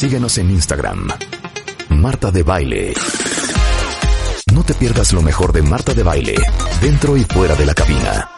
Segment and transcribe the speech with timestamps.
[0.00, 1.08] Síguenos en Instagram.
[1.90, 2.94] Marta de Baile.
[4.54, 6.36] No te pierdas lo mejor de Marta de Baile,
[6.80, 8.30] dentro y fuera de la cabina.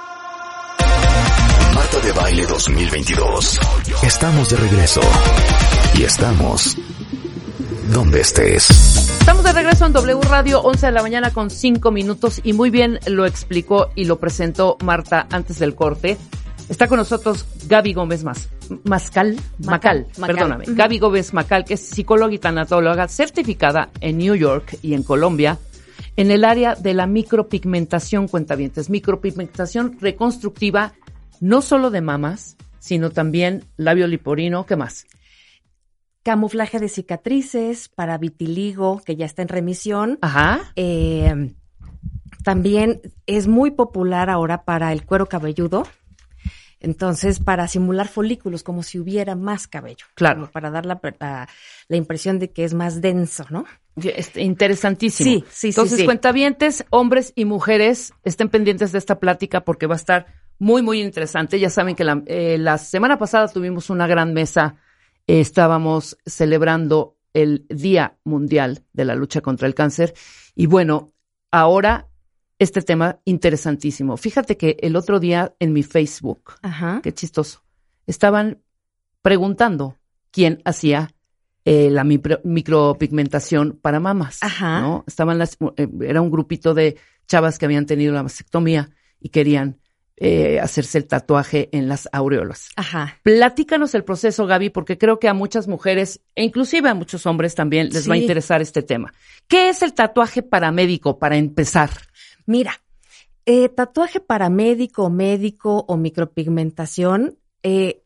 [1.72, 3.60] Marta de Baile 2022.
[4.02, 5.02] Estamos de regreso.
[5.94, 6.76] Y estamos
[7.94, 8.68] donde estés.
[9.20, 12.70] Estamos de regreso en W Radio, 11 de la mañana con 5 minutos y muy
[12.70, 16.18] bien lo explicó y lo presentó Marta antes del corte.
[16.68, 18.48] Está con nosotros Gaby Gómez Mas,
[18.84, 24.78] Mascal, Macal, perdóname, Gaby Gómez Macal, que es psicóloga y tanatóloga certificada en New York
[24.82, 25.58] y en Colombia
[26.16, 30.92] en el área de la micropigmentación, cuentavientes, micropigmentación reconstructiva,
[31.40, 35.06] no solo de mamas, sino también labio liporino, ¿qué más?
[36.22, 40.18] camuflaje de cicatrices, para vitiligo, que ya está en remisión.
[40.22, 40.72] Ajá.
[40.76, 41.54] Eh,
[42.44, 45.84] también es muy popular ahora para el cuero cabelludo.
[46.82, 50.06] Entonces, para simular folículos, como si hubiera más cabello.
[50.14, 50.50] Claro.
[50.52, 51.48] Para dar la, la,
[51.88, 53.64] la impresión de que es más denso, ¿no?
[53.96, 55.30] Este, interesantísimo.
[55.30, 56.04] Sí, sí, Entonces, sí, sí.
[56.04, 60.26] cuentavientes, hombres y mujeres, estén pendientes de esta plática porque va a estar
[60.58, 61.58] muy, muy interesante.
[61.60, 64.76] Ya saben que la, eh, la semana pasada tuvimos una gran mesa.
[65.26, 70.14] Eh, estábamos celebrando el Día Mundial de la Lucha contra el Cáncer.
[70.54, 71.12] Y bueno,
[71.50, 72.08] ahora
[72.62, 74.16] este tema interesantísimo.
[74.16, 77.00] Fíjate que el otro día en mi Facebook, Ajá.
[77.02, 77.62] qué chistoso,
[78.06, 78.58] estaban
[79.22, 79.98] preguntando
[80.30, 81.10] quién hacía
[81.64, 84.38] eh, la micro- micropigmentación para mamas.
[84.42, 84.80] Ajá.
[84.80, 85.04] ¿no?
[85.06, 86.96] Estaban las, eh, era un grupito de
[87.26, 89.78] chavas que habían tenido la mastectomía y querían
[90.16, 92.68] eh, hacerse el tatuaje en las aureolas.
[92.76, 93.18] Ajá.
[93.22, 97.54] Platícanos el proceso, Gaby, porque creo que a muchas mujeres, e inclusive a muchos hombres
[97.54, 99.12] también, les va a interesar este tema.
[99.48, 101.90] ¿Qué es el tatuaje paramédico para empezar?
[102.46, 102.82] Mira,
[103.46, 108.04] eh, tatuaje para médico, médico o micropigmentación, eh,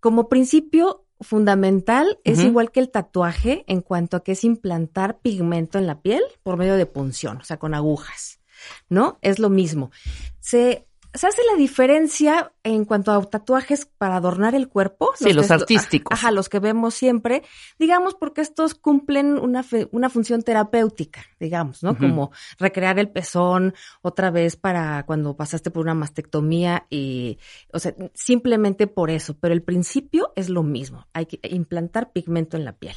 [0.00, 5.78] como principio fundamental es igual que el tatuaje en cuanto a que es implantar pigmento
[5.78, 8.40] en la piel por medio de punción, o sea, con agujas,
[8.88, 9.18] ¿no?
[9.20, 9.90] Es lo mismo.
[10.38, 10.86] Se,
[11.18, 15.10] se hace la diferencia en cuanto a tatuajes para adornar el cuerpo.
[15.16, 16.16] Sí, los artísticos.
[16.16, 17.42] Ajá, los que vemos siempre,
[17.78, 21.98] digamos, porque estos cumplen una, fe- una función terapéutica, digamos, ¿no?
[21.98, 27.38] Como recrear el pezón otra vez para cuando pasaste por una mastectomía y,
[27.72, 32.56] o sea, simplemente por eso, pero el principio es lo mismo, hay que implantar pigmento
[32.56, 32.96] en la piel,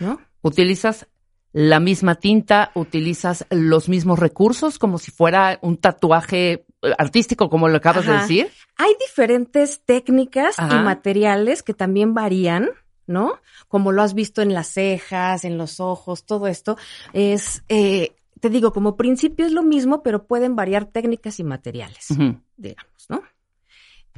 [0.00, 0.20] ¿no?
[0.42, 1.06] ¿Utilizas
[1.52, 2.72] la misma tinta?
[2.74, 6.66] ¿Utilizas los mismos recursos como si fuera un tatuaje
[6.98, 8.50] artístico, como lo acabas de decir?
[8.76, 10.80] Hay diferentes técnicas Ajá.
[10.80, 12.70] y materiales que también varían,
[13.06, 13.40] ¿no?
[13.68, 16.76] Como lo has visto en las cejas, en los ojos, todo esto
[17.12, 22.08] es, eh, te digo, como principio es lo mismo, pero pueden variar técnicas y materiales,
[22.56, 23.22] digamos, ¿no?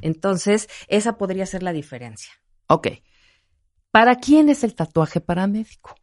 [0.01, 2.33] Entonces, esa podría ser la diferencia.
[2.67, 2.87] Ok.
[3.91, 5.95] ¿Para quién es el tatuaje paramédico?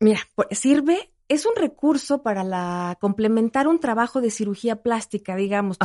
[0.00, 5.78] Mira, pues, sirve, es un recurso para la complementar un trabajo de cirugía plástica, digamos.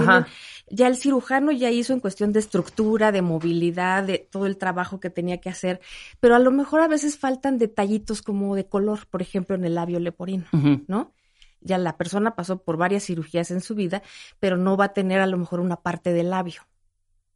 [0.69, 4.99] Ya el cirujano ya hizo en cuestión de estructura, de movilidad, de todo el trabajo
[4.99, 5.79] que tenía que hacer,
[6.19, 9.75] pero a lo mejor a veces faltan detallitos como de color, por ejemplo, en el
[9.75, 10.45] labio leporino.
[10.87, 11.13] ¿no?
[11.61, 14.01] Ya la persona pasó por varias cirugías en su vida,
[14.39, 16.61] pero no va a tener a lo mejor una parte del labio,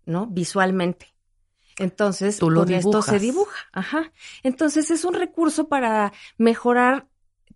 [0.05, 0.27] ¿no?
[0.27, 1.13] Visualmente.
[1.77, 3.67] Entonces, Tú lo con esto se dibuja.
[3.71, 4.11] Ajá.
[4.43, 7.07] Entonces, es un recurso para mejorar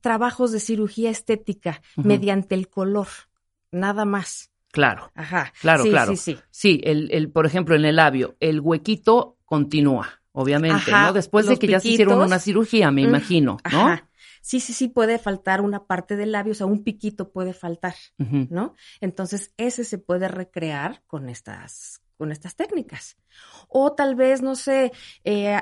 [0.08, 3.08] trabajos de cirugía estética mediante el color,
[3.72, 4.52] nada más.
[4.72, 5.52] Claro, Ajá.
[5.60, 6.12] claro, Sí, claro.
[6.12, 6.38] Sí, sí.
[6.50, 11.14] Sí, el, el, por ejemplo, en el labio, el huequito continúa, obviamente, Ajá, ¿no?
[11.14, 13.82] Después de que ya se hicieron una cirugía, me Mm, imagino, ¿no?
[13.88, 14.10] Ajá.
[14.42, 17.96] Sí, sí, sí, puede faltar una parte del labio, o sea, un piquito puede faltar.
[18.50, 18.76] ¿no?
[19.02, 23.18] Entonces, ese se puede recrear con estas, con estas técnicas.
[23.68, 24.94] O tal vez, no sé,
[25.26, 25.60] eh,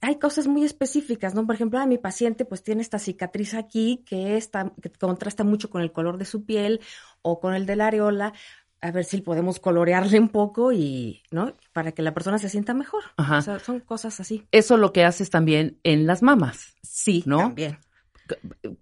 [0.00, 1.46] hay cosas muy específicas, ¿no?
[1.46, 5.70] Por ejemplo, ah, mi paciente pues tiene esta cicatriz aquí que, está, que contrasta mucho
[5.70, 6.80] con el color de su piel
[7.22, 8.32] o con el de la areola.
[8.80, 11.54] A ver si podemos colorearle un poco y, ¿no?
[11.72, 13.04] Para que la persona se sienta mejor.
[13.16, 13.38] Ajá.
[13.38, 14.46] O sea, son cosas así.
[14.52, 16.74] Eso lo que haces también en las mamas.
[16.82, 17.38] Sí, ¿No?
[17.38, 17.78] también.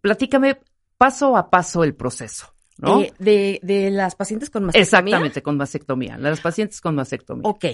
[0.01, 0.61] Platícame
[0.99, 3.03] paso a paso el proceso, ¿no?
[3.03, 4.83] Eh, de, de las pacientes con mastectomía.
[4.83, 6.19] Exactamente, con mastectomía.
[6.19, 7.49] Las pacientes con mastectomía.
[7.49, 7.65] Ok.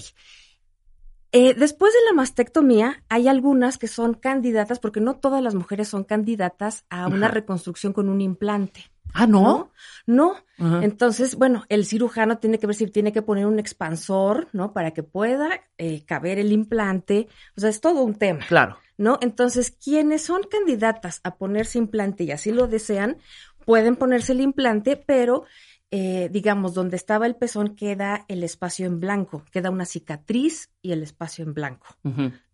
[1.32, 5.88] Eh, después de la mastectomía, hay algunas que son candidatas, porque no todas las mujeres
[5.88, 7.34] son candidatas a una Ajá.
[7.34, 8.90] reconstrucción con un implante.
[9.12, 9.72] ah, ¿no?
[10.06, 10.36] No.
[10.58, 14.72] Entonces, bueno, el cirujano tiene que ver si tiene que poner un expansor, ¿no?
[14.72, 17.26] Para que pueda eh, caber el implante.
[17.56, 18.44] O sea, es todo un tema.
[18.46, 18.76] Claro.
[18.98, 19.18] ¿no?
[19.22, 23.16] Entonces, quienes son candidatas a ponerse implante y así lo desean,
[23.64, 25.44] pueden ponerse el implante, pero
[25.92, 30.92] eh, digamos, donde estaba el pezón queda el espacio en blanco, queda una cicatriz y
[30.92, 31.86] el espacio en blanco.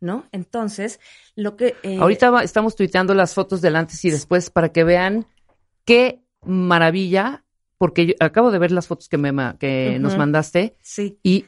[0.01, 0.27] ¿no?
[0.33, 1.01] Entonces,
[1.35, 1.75] lo que...
[1.83, 5.27] eh, Ahorita va- estamos tuiteando las fotos del antes y después para que vean
[5.85, 7.45] qué maravilla,
[7.79, 11.45] porque yo acabo de ver las fotos que, me, que nos mandaste Sí, y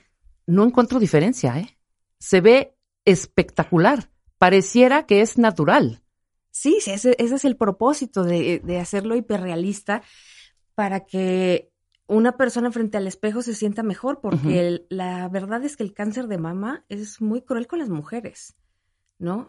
[0.47, 1.79] no encuentro diferencia, ¿eh?
[2.19, 2.75] Se ve
[3.05, 4.11] espectacular.
[4.39, 6.03] Pareciera que es natural.
[6.51, 10.03] sí, sí, ese, ese es el propósito de, de hacerlo hiperrealista
[10.75, 11.71] para que
[12.09, 15.95] una persona frente al espejo se sienta mejor, porque el- la verdad es que el
[15.95, 18.57] cáncer de mama es muy cruel con las mujeres,
[19.19, 19.49] ¿no?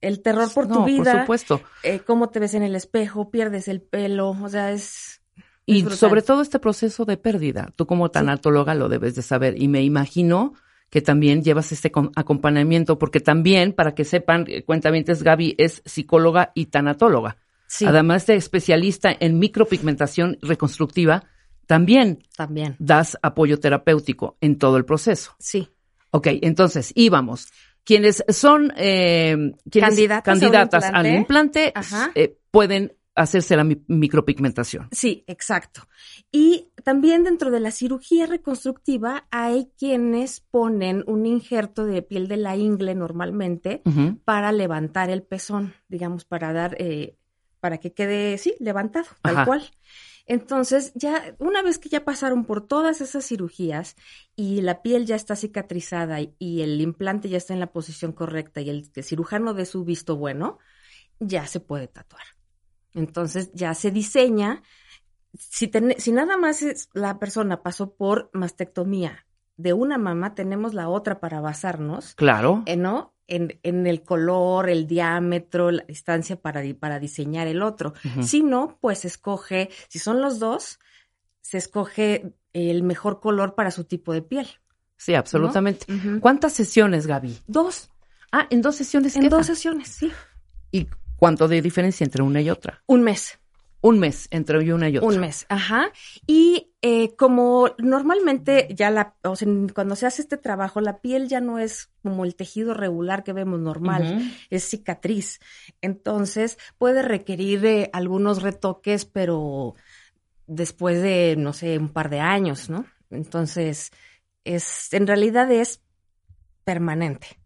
[0.00, 1.60] El terror por tu no, vida, por supuesto.
[1.82, 5.22] eh, cómo te ves en el espejo, pierdes el pelo, o sea, es...
[5.64, 5.98] Y brutal.
[5.98, 7.72] sobre todo este proceso de pérdida.
[7.74, 9.60] Tú como tanatóloga lo debes de saber.
[9.60, 10.54] Y me imagino
[10.90, 16.52] que también llevas este acompañamiento, porque también, para que sepan, eh, cuentamientos, Gaby es psicóloga
[16.54, 17.38] y tanatóloga.
[17.66, 21.24] Sí, Además de especialista en micropigmentación reconstructiva,
[21.66, 25.34] también también, das apoyo terapéutico en todo el proceso.
[25.38, 25.68] sí.
[26.12, 27.48] Ok, entonces, íbamos.
[27.84, 29.36] Quienes son eh,
[29.70, 31.74] quienes- Candidatas candidatas al implante.
[32.14, 34.88] eh, pueden hacerse la mi- micropigmentación.
[34.92, 35.82] Sí, exacto.
[36.32, 42.36] Y también dentro de la cirugía reconstructiva hay quienes ponen un injerto de piel de
[42.38, 43.82] la ingle normalmente
[44.24, 47.16] para levantar el pezón, digamos, para dar, eh,
[47.60, 49.44] para que quede, sí, levantado, tal Ajá.
[49.44, 49.62] cual.
[50.26, 53.96] Entonces, ya, una vez que ya pasaron por todas esas cirugías
[54.34, 58.12] y la piel ya está cicatrizada y, y el implante ya está en la posición
[58.12, 60.58] correcta y el, el cirujano de su visto bueno,
[61.20, 62.24] ya se puede tatuar.
[62.94, 64.62] Entonces, ya se diseña.
[65.38, 69.26] Si, ten- si nada más es- la persona pasó por mastectomía
[69.56, 72.62] de una mama, tenemos la otra para basarnos Claro.
[72.66, 73.14] eh, ¿no?
[73.28, 77.92] En, en el color, el diámetro, la distancia para, para diseñar el otro.
[78.04, 78.22] Ujú.
[78.22, 80.78] Si no, pues escoge, si son los dos,
[81.40, 84.46] se escoge el mejor color para su tipo de piel.
[84.96, 85.86] Sí, absolutamente.
[86.20, 87.38] ¿Cuántas sesiones, Gaby?
[87.46, 87.90] Dos,
[88.32, 90.12] Ah, en dos sesiones en dos sesiones, sí.
[90.70, 92.82] ¿Y cuánto de diferencia entre una y otra?
[92.86, 93.38] Un mes.
[93.86, 95.08] Un mes entre una y otra.
[95.08, 95.92] Un mes, ajá.
[96.26, 101.28] Y eh, como normalmente ya la, o sea, cuando se hace este trabajo, la piel
[101.28, 104.32] ya no es como el tejido regular que vemos normal.
[104.50, 105.38] Es cicatriz.
[105.82, 109.76] Entonces puede requerir eh, algunos retoques, pero
[110.48, 112.86] después de, no sé, un par de años, ¿no?
[113.10, 113.92] Entonces,
[114.42, 115.80] es, en realidad es
[116.64, 117.38] permanente.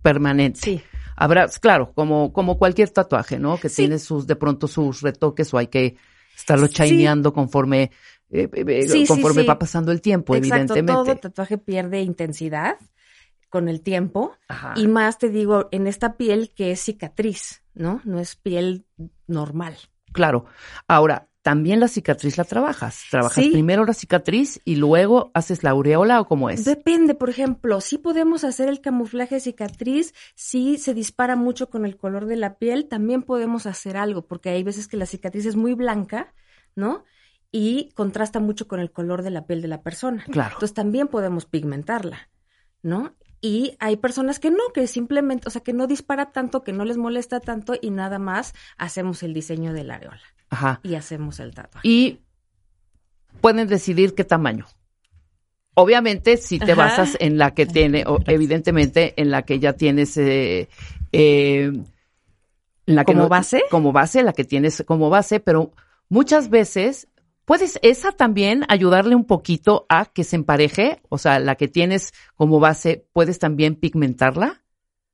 [0.00, 0.60] Permanente.
[0.60, 0.82] Sí.
[1.16, 3.58] Habrá, claro, como, como cualquier tatuaje, ¿no?
[3.58, 3.82] Que Sí.
[3.82, 5.96] tiene sus, de pronto sus retoques o hay que
[6.36, 7.90] estarlo chaineando conforme,
[8.30, 10.92] eh, eh, Sí, sí, conforme va pasando el tiempo, Exacto, evidentemente.
[10.92, 12.76] todo tatuaje pierde intensidad
[13.50, 14.72] con el tiempo Ajá.
[14.76, 18.00] y más te digo, en esta piel que es cicatriz, ¿no?
[18.04, 18.86] No es piel
[19.26, 19.76] normal.
[20.12, 20.46] Claro.
[20.88, 23.02] Ahora, también la cicatriz la trabajas.
[23.10, 23.50] Trabajas Sí.
[23.50, 26.64] primero la cicatriz y luego haces la aureola o cómo es.
[26.64, 31.84] Depende, por ejemplo, si podemos hacer el camuflaje de cicatriz, si se dispara mucho con
[31.84, 35.44] el color de la piel, también podemos hacer algo, porque hay veces que la cicatriz
[35.46, 36.32] es muy blanca,
[36.76, 37.04] ¿no?
[37.50, 40.24] Y contrasta mucho con el color de la piel de la persona.
[40.30, 40.54] Claro.
[40.54, 42.30] Entonces también podemos pigmentarla,
[42.82, 43.14] ¿no?
[43.40, 46.84] Y hay personas que no, que simplemente, o sea, que no dispara tanto, que no
[46.84, 50.22] les molesta tanto y nada más hacemos el diseño de la areola
[50.52, 50.80] Ajá.
[50.82, 51.88] y hacemos el tatuaje.
[51.88, 52.20] Y
[53.40, 54.66] pueden decidir qué tamaño.
[55.74, 56.82] Obviamente, si te Ajá.
[56.82, 60.68] basas en la que tiene, o evidentemente, en la que ya tienes, eh,
[61.12, 61.72] eh,
[62.86, 63.62] en la que ¿Como no- base?
[63.70, 65.72] Como base, la que tienes como base, pero
[66.10, 67.08] muchas veces
[67.46, 72.12] puedes esa también ayudarle un poquito a que se empareje, o sea, la que tienes
[72.36, 74.61] como base, puedes también pigmentarla.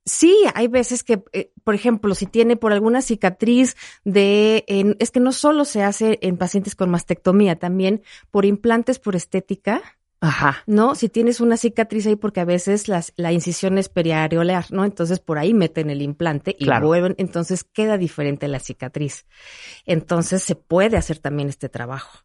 [0.08, 4.64] Sí, hay veces que, eh, por ejemplo, si tiene por alguna cicatriz de,
[4.98, 9.82] es que no solo se hace en pacientes con mastectomía, también por implantes por estética,
[10.20, 10.64] Ajá.
[10.66, 10.94] ¿no?
[10.94, 14.84] Si tienes una cicatriz ahí, porque a veces las, la incisión es periareolar, ¿no?
[14.84, 16.86] Entonces por ahí meten el implante y Claro.
[16.88, 19.26] vuelven, entonces queda diferente la cicatriz.
[19.84, 22.24] Entonces se puede hacer también este trabajo.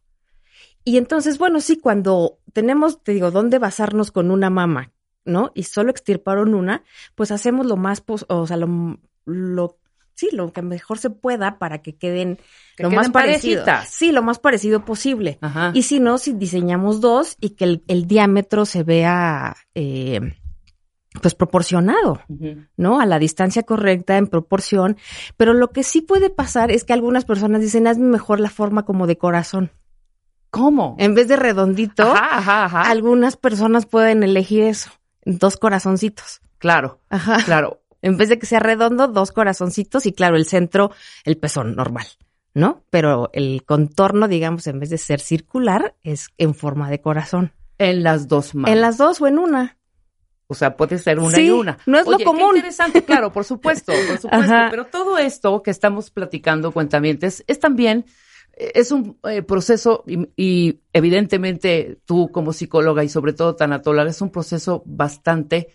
[0.82, 4.92] Y entonces, bueno, sí, cuando tenemos, te digo, dónde basarnos con una mama,
[5.24, 5.50] ¿no?
[5.54, 6.82] Y solo extirparon una,
[7.14, 9.78] pues hacemos lo más, pos- o sea, lo, lo,
[10.14, 12.36] sí, lo que mejor se pueda para que queden
[12.76, 13.64] Que lo queden más parecido.
[13.88, 15.38] Sí, lo más parecido posible.
[15.40, 15.70] Ajá.
[15.74, 20.20] Y si no, si diseñamos dos y que el, el diámetro se vea, eh,
[21.22, 22.20] pues proporcionado.
[22.76, 23.00] ¿no?
[23.00, 24.96] A la distancia correcta, en proporción.
[25.36, 28.84] Pero lo que sí puede pasar es que algunas personas dicen, hazme mejor la forma
[28.84, 29.70] como de corazón.
[30.50, 30.94] ¿Cómo?
[31.00, 32.82] En vez de redondito, Ajá, ajá, ajá.
[32.90, 34.90] algunas personas pueden elegir eso,
[35.24, 36.40] dos corazoncitos.
[36.58, 37.38] Claro, Ajá.
[37.44, 37.80] claro.
[38.02, 40.90] En vez de que sea redondo, dos corazoncitos y claro, el centro,
[41.24, 42.06] el pezón normal,
[42.52, 42.84] ¿no?
[42.90, 47.52] Pero el contorno, digamos, en vez de ser circular, es en forma de corazón.
[47.78, 48.70] En las dos manos.
[48.70, 49.78] En las dos o en una.
[50.46, 51.78] O sea, puede ser una Sí, y una.
[51.86, 52.50] no es lo común.
[52.52, 54.28] Qué interesante, claro, por supuesto, por supuesto.
[54.32, 54.68] Ajá.
[54.70, 58.04] Pero todo esto que estamos platicando, cuentamientos, es también,
[58.56, 64.20] es un eh, proceso y, y evidentemente tú como psicóloga y sobre todo tanatóloga, es
[64.20, 65.68] un proceso bastante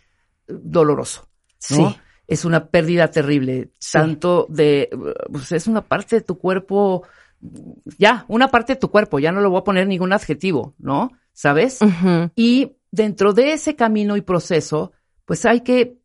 [0.48, 1.28] doloroso.
[1.72, 1.90] ¿no?
[1.92, 1.96] Sí.
[2.28, 3.94] Es una pérdida terrible, Sí.
[3.94, 4.90] tanto de,
[5.32, 7.04] pues es una parte de tu cuerpo,
[7.98, 11.12] ya, una parte de tu cuerpo, ya no le voy a poner ningún adjetivo, ¿no?
[11.34, 11.80] ¿Sabes?
[12.36, 14.92] Y dentro de ese camino y proceso,
[15.26, 15.98] pues hay que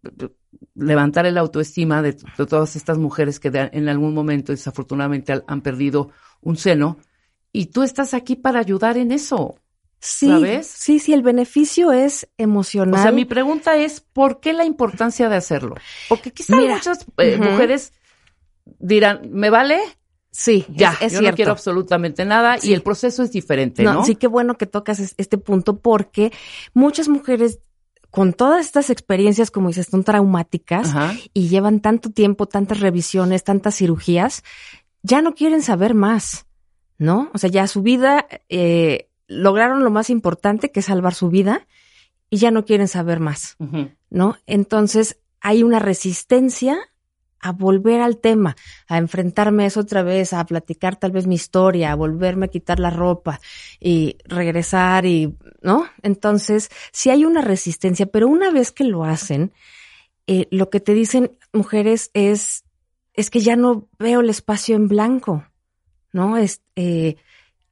[0.74, 5.60] levantar el autoestima de, de todas estas mujeres que de- en algún momento desafortunadamente han
[5.60, 6.10] perdido
[6.44, 6.98] un seno.
[7.52, 9.56] Y tú estás aquí para ayudar en eso.
[10.00, 10.66] Sí, ¿Sabes?
[10.66, 13.00] sí, sí, el beneficio es emocional.
[13.00, 15.76] O sea, mi pregunta es, ¿por qué la importancia de hacerlo?
[16.08, 17.92] Porque quizá Mira, muchas eh, mujeres
[18.78, 19.78] dirán, ¿me vale?
[20.30, 21.30] sí, Ya, es, es yo cierto.
[21.30, 22.70] no quiero absolutamente nada Sí.
[22.70, 23.94] y el proceso es diferente, ¿no?
[23.94, 26.32] No, sí, qué bueno que tocas es- este punto porque
[26.74, 27.60] muchas mujeres
[28.10, 31.14] con todas estas experiencias, como dices, son traumáticas Ajá.
[31.32, 34.42] y llevan tanto tiempo, tantas revisiones, tantas cirugías,
[35.04, 36.46] ya no quieren saber más,
[36.98, 37.30] ¿no?
[37.34, 41.66] O sea, ya su vida, eh, lograron lo más importante, que es salvar su vida,
[42.30, 43.56] y ya no quieren saber más.
[44.10, 44.36] ¿no?
[44.46, 46.78] Entonces, hay una resistencia
[47.38, 48.56] a volver al tema,
[48.88, 52.48] a enfrentarme a eso otra vez, a platicar tal vez mi historia, a volverme a
[52.48, 53.38] quitar la ropa
[53.78, 55.86] y regresar y, ¿no?
[56.02, 59.52] Entonces, sí hay una resistencia, pero una vez que lo hacen,
[60.26, 62.64] eh, lo que te dicen mujeres es,
[63.14, 65.46] es que ya no veo el espacio en blanco,
[66.12, 66.36] ¿no?
[66.36, 67.16] Es, eh,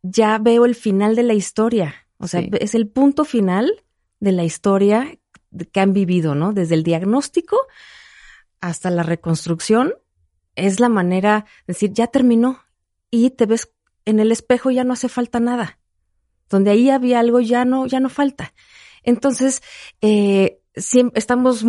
[0.02, 2.50] ya veo el final de la historia, o sea, Sí.
[2.60, 3.82] es el punto final
[4.20, 5.18] de la historia
[5.72, 6.52] que han vivido, ¿no?
[6.52, 7.56] Desde el diagnóstico
[8.60, 9.94] hasta la reconstrucción,
[10.54, 12.60] es la manera de decir, ya terminó
[13.10, 13.70] y te ves
[14.04, 15.78] en el espejo ya no hace falta nada.
[16.48, 18.52] Donde ahí había algo, ya no, ya no falta.
[19.02, 19.62] Entonces,
[20.00, 21.64] eh, siem- estamos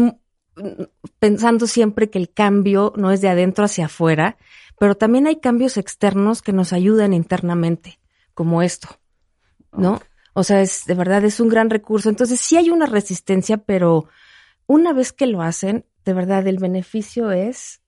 [1.19, 4.37] pensando siempre que el cambio no es de adentro hacia afuera,
[4.79, 7.99] pero también hay cambios externos que nos ayudan internamente,
[8.33, 8.99] como esto,
[9.71, 10.01] ¿no?
[10.33, 12.09] O sea, es de verdad es un gran recurso.
[12.09, 14.07] Entonces, sí hay una resistencia, pero
[14.65, 17.81] una vez que lo hacen, de verdad el beneficio es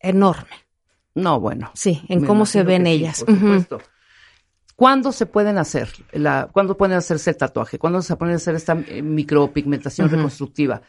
[0.00, 0.66] enorme.
[1.14, 1.70] No, bueno.
[1.74, 3.24] Sí, en cómo se ven sí, ellas.
[3.24, 3.80] por supuesto.
[4.76, 5.88] ¿Cuándo se pueden hacer?
[6.12, 7.78] La, ¿Cuándo pueden hacerse el tatuaje?
[7.78, 10.82] ¿Cuándo se pueden hacer esta eh, micropigmentación reconstructiva?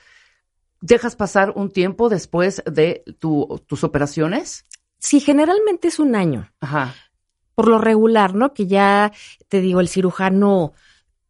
[0.88, 4.65] ¿Dejas pasar un tiempo después de tu- tus operaciones?
[5.00, 6.51] Sí, generalmente es un año.
[6.60, 6.94] Ajá.
[7.56, 8.54] por lo regular, ¿no?
[8.54, 9.13] Que ya,
[9.48, 10.74] te digo, el cirujano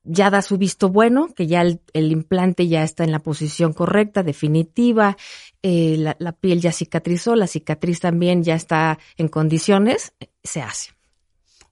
[0.03, 3.73] ya da su visto bueno, que ya el, el implante ya está en la posición
[3.73, 5.17] correcta, definitiva,
[5.61, 10.91] eh, la, la piel ya cicatrizó, la cicatriz también ya está en condiciones, se hace.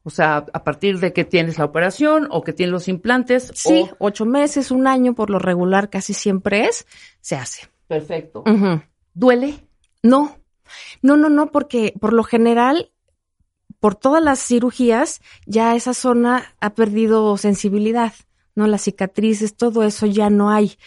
[0.03, 3.51] O sea, a partir de que tienes la operación o que tienes los implantes.
[3.55, 6.85] Sí, o- ocho meses, un año, por lo regular casi siempre es,
[7.21, 7.69] se hace.
[7.87, 8.43] Perfecto.
[9.13, 9.67] ¿Duele?
[10.01, 10.37] No,
[11.01, 12.91] no, no, no, porque por lo general,
[13.79, 18.13] por todas las cirugías, ya esa zona ha perdido sensibilidad,
[18.55, 18.67] ¿no?
[18.67, 20.77] Las cicatrices, todo eso ya no hay.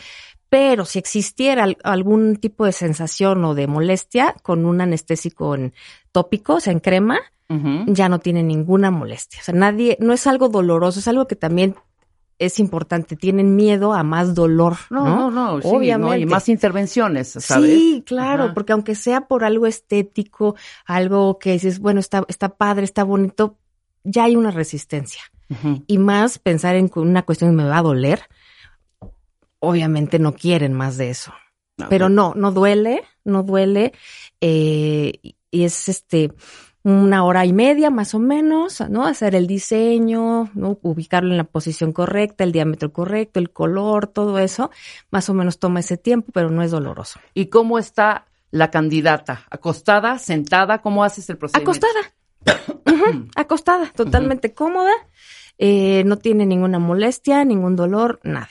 [0.49, 5.75] Pero si existiera al- algún tipo de sensación o de molestia con un anestésico en
[6.13, 7.19] tópico, o sea, en crema,
[7.87, 9.41] ya no tiene ninguna molestia.
[9.41, 11.77] O sea, nadie, no es algo doloroso, es algo que también
[12.39, 13.17] es importante.
[13.17, 15.31] Tienen miedo a más dolor, No, ¿no?
[15.31, 15.61] no, no.
[15.63, 15.75] sí, ¿no?
[15.77, 16.21] Obviamente.
[16.21, 17.71] Y más intervenciones, ¿sabes?
[17.71, 18.55] Sí, claro, Ajá.
[18.55, 23.57] porque aunque sea por algo estético, algo que dices, bueno, está, está padre, está bonito,
[24.05, 25.23] ya hay una resistencia.
[25.87, 28.23] Y más pensar en una cuestión que me va a doler,
[29.59, 31.33] obviamente no quieren más de eso.
[31.77, 33.93] No, Pero no, no duele, no duele.
[34.41, 35.13] eh,
[35.51, 36.33] y es este
[36.89, 39.07] una hora y media más o menos, ¿no?
[39.07, 40.79] Hacer el diseño, ¿no?
[40.83, 44.71] Ubicarlo en la posición correcta, el diámetro correcto, el color, todo eso,
[45.11, 47.19] más o menos toma ese tiempo, pero no es doloroso.
[47.35, 49.43] ¿Y cómo está la candidata?
[49.51, 50.19] ¿Acostada?
[50.21, 50.81] ¿Sentada?
[50.81, 51.87] ¿Cómo haces el procedimiento?
[51.89, 53.25] Acostada.
[53.35, 54.93] Acostada, totalmente cómoda.
[55.59, 58.51] eh, no tiene ninguna molestia, ningún dolor, nada.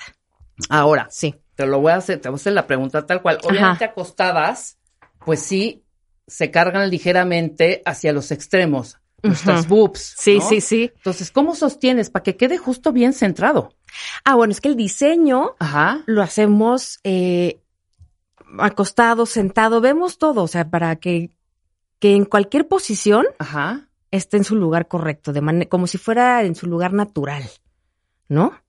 [0.70, 1.36] Ahora, Sí.
[1.56, 3.38] te lo voy a hacer, te voy a hacer la pregunta tal cual.
[3.44, 4.78] Obviamente acostadas,
[5.24, 5.85] pues sí,
[6.28, 9.76] se cargan ligeramente hacia los extremos, nuestras Ujú.
[9.76, 10.16] boobs.
[10.18, 10.42] Sí, ¿no?
[10.42, 10.92] sí, sí.
[10.96, 13.74] Entonces, ¿cómo sostienes para que quede justo bien centrado?
[14.24, 16.04] Ah, bueno, es que el diseño Ajá.
[16.06, 17.60] lo hacemos eh,
[18.60, 21.32] acostado, sentado, vemos todo, o sea, para que,
[22.00, 23.88] que en cualquier posición Ajá.
[24.12, 27.44] esté en su lugar correcto, de como si fuera en su lugar natural,
[28.28, 28.60] ¿no?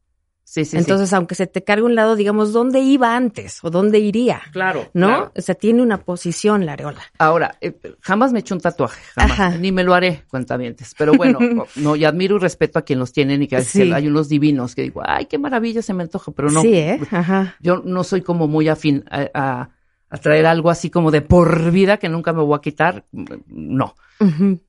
[0.49, 3.99] Sí, sí, Entonces, aunque se te cargue un lado, digamos, ¿dónde iba antes o dónde
[3.99, 4.43] iría?
[4.53, 4.89] Claro.
[4.95, 5.07] ¿No?
[5.09, 5.33] claro.
[5.37, 7.01] O sea, tiene una posición la areola.
[7.19, 9.33] Ahora, eh, jamás me he hecho un tatuaje, jamás.
[9.33, 9.59] Ajá.
[9.59, 10.95] Ni me lo haré, cuentamientos.
[10.97, 11.41] Pero bueno,
[11.75, 13.91] no, y admiro y respeto a quien los tienen y que Sí.
[13.93, 16.63] hay unos divinos que digo, ay, qué maravilla, se me antoja, pero no.
[16.63, 17.01] Sí, ¿eh?
[17.11, 17.57] Ajá.
[17.61, 19.71] Yo no soy como muy afín a, a-
[20.09, 23.05] a traer algo así como de por vida que nunca me voy a quitar.
[23.49, 23.97] No.
[24.21, 24.61] Ujú.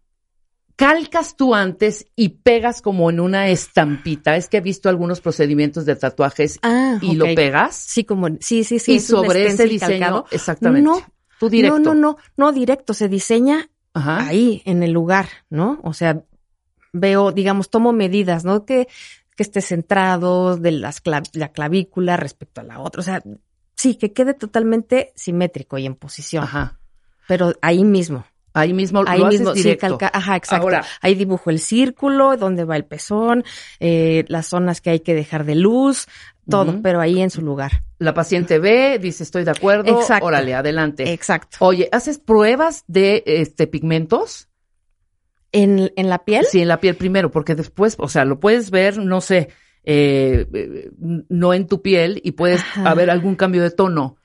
[0.77, 4.37] Calcas tú antes y pegas como en una estampita.
[4.37, 7.75] Es que he visto algunos procedimientos de tatuajes Ah, y lo pegas.
[7.75, 8.93] Sí, como, sí, sí, sí.
[8.93, 10.25] y es sobre ese diseño, calcado.
[10.31, 10.87] exactamente.
[10.87, 11.01] No,
[11.39, 11.79] tú directo.
[11.79, 14.27] No, no, no, no directo, se diseña Ajá.
[14.27, 15.79] ahí, en el lugar, ¿no?
[15.83, 16.23] O sea,
[16.93, 18.63] veo, digamos, tomo medidas, ¿no?
[18.65, 18.87] Que,
[19.35, 23.01] que esté centrado de las cla- la clavícula respecto a la otra.
[23.01, 23.21] O sea,
[23.75, 26.43] sí, que quede totalmente simétrico y en posición.
[26.43, 26.79] Ajá.
[27.27, 28.25] Pero ahí mismo.
[28.59, 29.97] Ahí mismo Ahí lo mismo, haces sí, directo.
[29.97, 30.63] calca, ajá, exacto.
[30.63, 33.43] Ahora- ahí dibujo el círculo, dónde va el pezón,
[33.79, 36.07] eh, las zonas que hay que dejar de luz,
[36.49, 37.83] todo, pero ahí en su lugar.
[37.99, 40.25] La paciente ve, dice estoy de acuerdo, Exacto.
[40.25, 41.11] órale, adelante.
[41.11, 41.57] Exacto.
[41.59, 44.47] Oye, ¿haces pruebas de este pigmentos?
[45.51, 48.69] En, en la piel, Sí, en la piel primero, porque después, o sea, lo puedes
[48.69, 49.49] ver, no sé,
[49.83, 52.89] eh, eh, no en tu piel y puedes Ajá.
[52.91, 54.17] haber algún cambio de tono.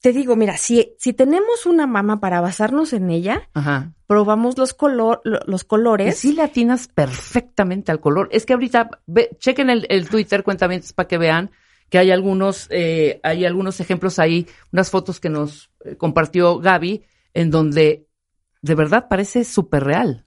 [0.00, 3.92] Te digo, mira, si, si tenemos una mama para basarnos en ella, Ajá.
[4.06, 6.18] probamos los, color, lo- los Y colores.
[6.18, 8.28] sí le atinas perfectamente al color.
[8.32, 11.50] Es que ahorita, ve- chequen el, el Twitter, cuentamientos, para que vean
[11.90, 17.04] que hay algunos, eh, hay algunos ejemplos ahí, unas fotos que nos eh, compartió Gaby,
[17.34, 18.06] en donde
[18.62, 20.24] de verdad parece súper real.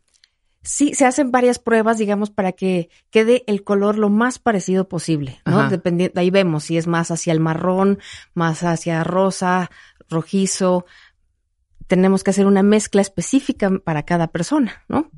[0.64, 5.42] Sí, se hacen varias pruebas, digamos, para que quede el color lo más parecido posible,
[5.46, 5.70] ¿no?
[5.70, 8.00] Dependiendo, ahí vemos si es más hacia el marrón,
[8.34, 9.70] más hacia rosa,
[10.10, 10.86] rojizo.
[11.88, 15.12] Tenemos que hacer una mezcla específica para cada persona, ¿no?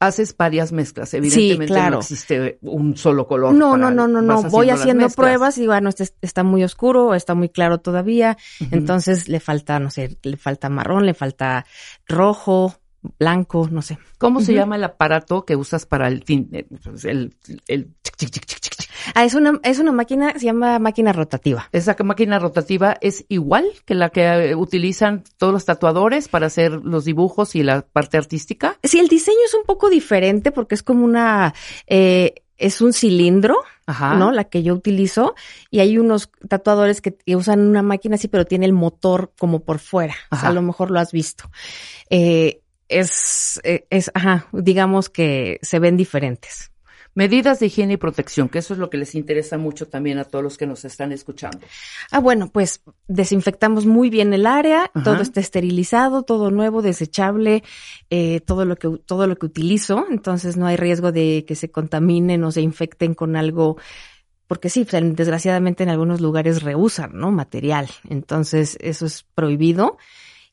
[0.00, 1.96] Haces varias mezclas, evidentemente claro.
[1.96, 3.52] no existe un solo color.
[3.52, 4.42] No, para- no, no, no, no.
[4.44, 8.38] Voy haciendo pruebas y bueno, este es- está muy oscuro, está muy claro todavía.
[8.70, 11.66] Entonces le falta, no sé, le falta marrón, le falta
[12.06, 12.76] rojo,
[13.18, 13.98] blanco, no sé.
[14.18, 17.34] ¿Cómo se llama el aparato que usas para el tin- eh, pues, el,
[17.66, 18.42] el chic?
[19.14, 21.68] Ah, es una, es una máquina, se llama máquina rotativa.
[21.72, 26.72] Esa máquina rotativa es igual que la que eh, utilizan todos los tatuadores para hacer
[26.72, 28.76] los dibujos y la parte artística.
[28.82, 31.54] Sí, el diseño es un poco diferente porque es como una,
[31.86, 33.56] eh, es un cilindro,
[33.86, 34.14] Ajá.
[34.14, 34.32] ¿no?
[34.32, 35.34] La que yo utilizo.
[35.70, 39.60] Y hay unos tatuadores que, que usan una máquina así, pero tiene el motor como
[39.60, 40.14] por fuera.
[40.30, 40.48] O sea, Ajá.
[40.48, 41.50] a lo mejor lo has visto.
[42.10, 46.70] Eh, es, eh, es, ajá, digamos que se ven diferentes.
[47.14, 50.24] Medidas de higiene y protección, que eso es lo que les interesa mucho también a
[50.24, 51.58] todos los que nos están escuchando.
[52.12, 55.02] Ah, bueno, pues desinfectamos muy bien el área, Ajá.
[55.02, 57.64] todo está esterilizado, todo nuevo, desechable,
[58.08, 61.72] eh, todo lo que todo lo que utilizo, entonces no hay riesgo de que se
[61.72, 63.78] contaminen o se infecten con algo,
[64.46, 67.32] porque sí, pues, desgraciadamente en algunos lugares rehusan, ¿no?
[67.32, 69.98] Material, entonces eso es prohibido.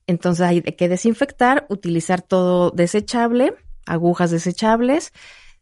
[0.07, 3.53] Entonces hay que desinfectar, utilizar todo desechable,
[3.85, 5.11] agujas desechables,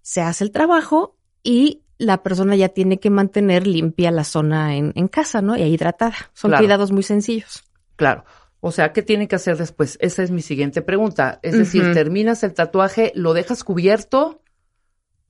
[0.01, 4.91] se hace el trabajo y la persona ya tiene que mantener limpia la zona en,
[4.95, 5.55] en casa, ¿no?
[5.55, 6.15] Y hidratada.
[6.33, 6.61] Son Claro.
[6.63, 7.63] cuidados muy sencillos.
[7.95, 8.25] Claro.
[8.59, 9.97] O sea, ¿qué tienen que hacer después?
[10.01, 11.39] Esa es mi siguiente pregunta.
[11.43, 14.41] Es decir, terminas el tatuaje, ¿lo dejas cubierto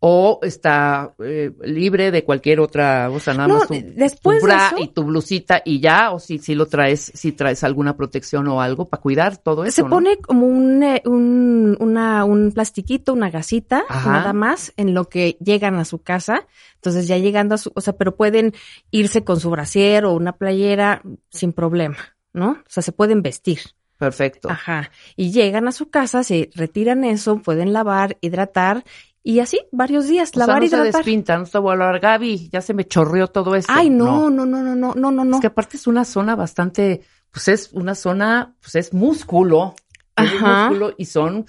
[0.05, 4.47] o está eh, libre de cualquier otra, o sea, nada No, más tu, después tu
[4.47, 6.11] de bra eso- y tu blusita y ya?
[6.11, 9.75] ¿O si, si lo traes, si traes alguna protección o algo para cuidar todo eso?
[9.77, 9.89] Se ¿no?
[9.89, 14.11] pone como un, eh, un, una, un plastiquito, una gasita, Ajá.
[14.11, 16.47] nada más, en lo que llegan a su casa.
[16.75, 18.53] Entonces ya llegando a su, o sea, pero pueden
[18.91, 21.95] irse con su brasier o una playera sin problema,
[22.33, 22.49] ¿no?
[22.51, 23.59] O sea, se pueden vestir.
[23.97, 24.49] Perfecto.
[24.49, 24.91] Ajá.
[25.15, 28.83] Y llegan a su casa, se retiran eso, pueden lavar, hidratar
[29.25, 30.91] y así, varios días, lavar o sea, no y tratar.
[30.91, 33.71] se despinta, no se va a hablar, Gaby, ya se me chorreó todo esto.
[33.73, 35.23] Ay, no, no, no, no, no, no, no.
[35.23, 35.35] no.
[35.37, 39.75] Es que aparte es una zona bastante, pues es una zona, pues es músculo.
[40.15, 40.33] Ajá.
[40.35, 41.45] Es músculo y son,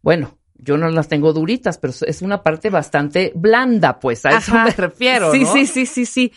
[0.00, 4.54] bueno, yo no las tengo duritas, pero es una parte bastante blanda, pues, a eso
[4.54, 6.32] me refiero, Sí, sí, sí, sí, sí.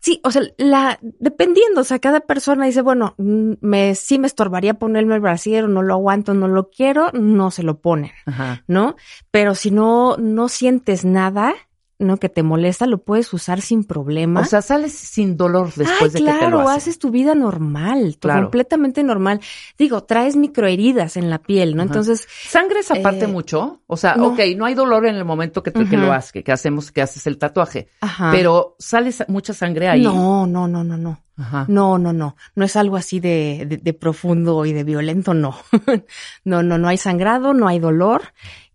[0.00, 4.26] Sí, o sea, la, dependiendo, o sea, cada persona dice, bueno, mm, me, sí me
[4.26, 8.62] estorbaría ponerme el brasier, no lo aguanto, no lo quiero, no se lo ponen, Ajá.
[8.68, 8.96] ¿no?
[9.30, 11.54] Pero si no, no sientes nada,
[11.98, 12.16] ¿no?
[12.18, 14.40] Que te molesta, lo puedes usar sin problema.
[14.40, 16.76] O sea, sales sin dolor después Ay, de que te claro, lo hacen.
[16.76, 18.42] haces tu vida normal, Claro.
[18.42, 19.40] completamente normal.
[19.76, 21.82] Digo, traes microheridas en la piel, ¿no?
[21.82, 21.88] Ajá.
[21.88, 23.82] Entonces, ¿Sangres aparte Eh, mucho?
[23.86, 24.28] O sea, no.
[24.28, 26.92] ok, no hay dolor en el momento que, te- que lo haces, que, que hacemos,
[26.92, 28.30] que haces el tatuaje, ajá.
[28.30, 30.02] pero sale sa- mucha sangre ahí.
[30.04, 31.20] No, no, no, no, no.
[31.36, 31.66] Ajá.
[31.68, 32.36] No, no, no.
[32.56, 35.54] No es algo así de, de, de profundo y de violento, no.
[36.44, 38.22] no, no, no hay sangrado, no hay dolor.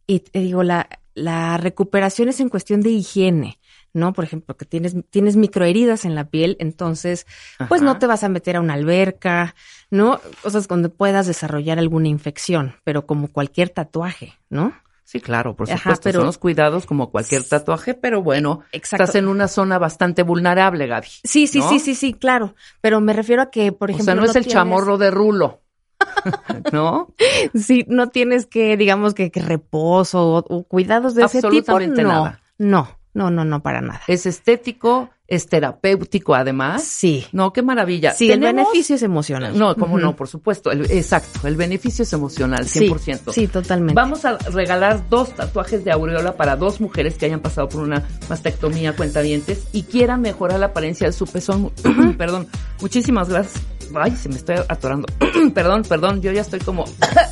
[0.07, 3.59] Y te digo, la, la recuperación es en cuestión de higiene,
[3.93, 4.13] ¿no?
[4.13, 7.27] Por ejemplo, que tienes, tienes microheridas en la piel, entonces,
[7.69, 7.99] pues no Ajá.
[7.99, 9.55] te vas a meter a una alberca,
[9.91, 10.19] ¿no?
[10.41, 14.73] Cosas donde puedas desarrollar alguna infección, pero como cualquier tatuaje, ¿no?
[15.05, 16.03] Sí, claro, por Ajá, supuesto.
[16.05, 19.03] pero- Son los cuidados como cualquier tatuaje, pero bueno, Exacto.
[19.03, 21.07] estás en una zona bastante vulnerable, Gaby.
[21.23, 21.69] Sí, sí, ¿no?
[21.69, 22.55] sí, sí, sí, claro.
[22.81, 24.05] Pero me refiero a que, por O ejemplo.
[24.05, 25.59] sea, no es el tienes- chamorro de rulo.
[26.71, 27.13] ¿No?
[27.53, 31.47] Sí, no tienes que, digamos que, que reposo o, o cuidados de ese tipo.
[31.47, 32.41] Absolutamente No, nada.
[32.57, 34.01] no, no, no, no, para nada.
[34.07, 36.83] Es estético, es terapéutico además.
[36.83, 37.25] Sí.
[37.31, 38.13] No, qué maravilla.
[38.13, 39.57] Sí, el beneficio es emocional.
[39.57, 40.71] No, cómo no, por supuesto.
[40.71, 43.31] El- exacto, el beneficio es emocional, 100%.
[43.33, 43.93] Sí, sí, totalmente.
[43.93, 48.03] Vamos a regalar dos tatuajes de aureola para dos mujeres que hayan pasado por una
[48.29, 51.71] mastectomía cuentavientes y quieran mejorar la apariencia de su pezón.
[52.17, 52.47] perdón.
[52.81, 53.63] Muchísimas gracias.
[53.95, 55.07] Ay, se me estoy atorando.
[55.53, 56.85] perdón, perdón, yo ya estoy como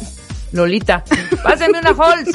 [0.52, 1.04] Lolita.
[1.44, 2.32] Pásenme una Halls.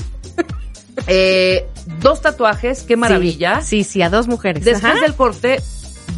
[1.07, 1.67] Eh,
[2.01, 3.61] dos tatuajes, qué maravilla.
[3.61, 4.65] Sí, sí, a dos mujeres.
[4.65, 5.01] Después Ajá.
[5.03, 5.61] del corte,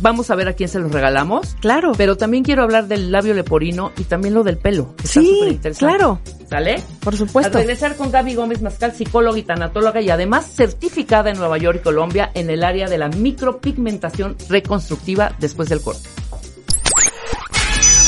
[0.00, 1.56] vamos a ver a quién se los regalamos.
[1.60, 1.92] Claro.
[1.96, 4.94] Pero también quiero hablar del labio leporino y también lo del pelo.
[4.96, 5.96] que está sí, superinteresante.
[5.96, 6.82] claro, ¿Sale?
[7.00, 7.58] por Al supuesto.
[7.58, 11.82] regresar con Gaby Gómez Mascal, psicóloga y tanatóloga y además certificada en Nueva York y
[11.84, 16.08] Colombia en el área de la micropigmentación reconstructiva después del corte.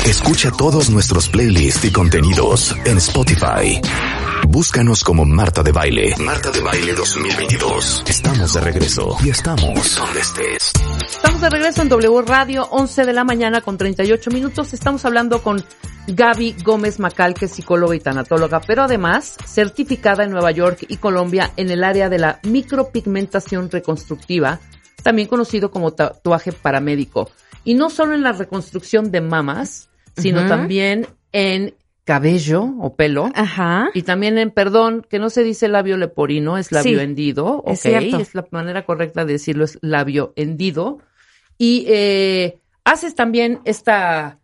[0.07, 3.81] Escucha todos nuestros playlists y contenidos en Spotify.
[4.49, 6.15] Búscanos como Marta de Baile.
[6.19, 8.05] Marta de Baile 2022.
[8.09, 10.73] Estamos de regreso y estamos donde estés.
[11.07, 14.73] Estamos de regreso en W Radio, 11 de la mañana con 38 minutos.
[14.73, 15.63] Estamos hablando con
[16.09, 20.97] Gaby Gómez Macal, que es psicóloga y tanatóloga, pero además certificada en Nueva York y
[20.97, 24.61] Colombia en el área de la micropigmentación reconstructiva,
[25.03, 27.31] también conocido como tatuaje paramédico.
[27.65, 29.90] Y no solo en la reconstrucción de mamas,
[30.21, 33.31] sino también en cabello o pelo.
[33.35, 33.91] Ajá.
[33.95, 37.79] Y también en, perdón, que no se dice labio leporino, es labio Sí, hendido, es
[37.81, 38.19] ok, cierto.
[38.19, 40.99] es la manera correcta de decirlo, es labio hendido.
[41.59, 44.39] Y eh, haces también esta,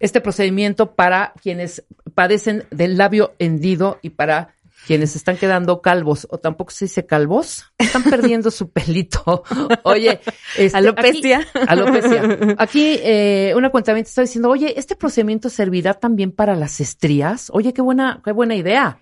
[0.00, 1.84] este procedimiento para quienes
[2.14, 4.53] padecen del labio hendido y para
[4.86, 9.42] quienes están quedando calvos, o tampoco se dice calvos, están perdiendo su pelito.
[9.84, 10.20] Oye,
[10.56, 11.38] este, Alopecia.
[11.40, 12.38] Aquí, alopecia.
[12.58, 17.50] Aquí eh, una cuenta está diciendo, oye, ¿este procedimiento servirá también para las estrías?
[17.52, 18.98] Oye, qué buena, qué buena idea.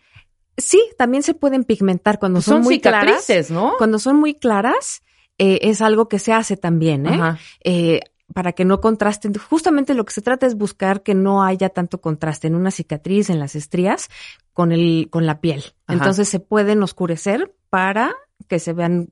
[0.57, 3.05] Sí, también se pueden pigmentar cuando Pues son, son muy claras.
[3.25, 3.75] cicatrices, ¿no?
[3.79, 5.03] Cuando son muy claras,
[5.39, 7.15] eh, es algo que se hace también, ¿eh?
[7.15, 7.39] Ajá.
[7.65, 8.01] Eh,
[8.35, 9.35] para que no contrasten.
[9.35, 13.31] Justamente lo que se trata es buscar que no haya tanto contraste en una cicatriz,
[13.31, 14.09] en las estrías,
[14.53, 15.65] con el, con la piel.
[15.87, 15.99] Ajá.
[15.99, 18.15] Entonces se pueden oscurecer para
[18.49, 19.09] que se vean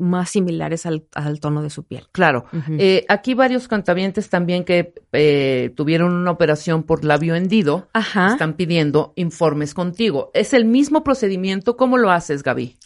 [0.00, 2.08] más similares al, al tono de su piel.
[2.10, 2.46] Claro.
[2.78, 8.32] Eh, aquí varios cantavientes también que eh, tuvieron una operación por labio hendido Ajá.
[8.32, 10.30] están pidiendo informes contigo.
[10.32, 11.76] ¿Es el mismo procedimiento?
[11.76, 12.78] ¿Cómo lo haces, Gaby?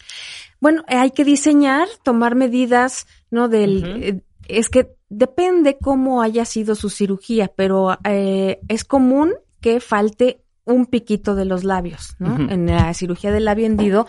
[0.59, 3.47] Bueno, eh, hay que diseñar, tomar medidas, ¿no?
[3.47, 9.79] Del, eh, es que depende cómo haya sido su cirugía, pero eh, es común que
[9.79, 12.51] falte un piquito de los labios, ¿no?
[12.51, 14.07] En la cirugía del labio hendido,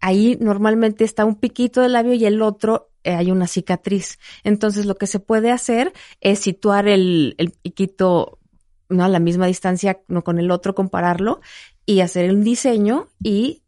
[0.00, 4.18] ahí normalmente está un piquito del labio y el otro eh, hay una cicatriz.
[4.44, 8.38] Entonces, lo que se puede hacer es situar el, el piquito,
[8.88, 9.04] ¿no?
[9.04, 11.40] A la misma distancia, no con el otro, compararlo
[11.84, 13.62] y hacer un diseño y